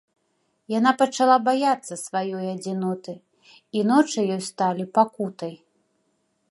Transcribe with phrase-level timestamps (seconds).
[0.77, 3.13] Яна пачала баяцца сваёй адзіноты,
[3.79, 5.53] і ночы ёй сталі пакутай.